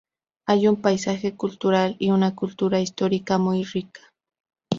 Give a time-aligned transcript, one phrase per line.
[0.47, 4.01] Hay un paisaje cultural y una cultura histórica muy rica.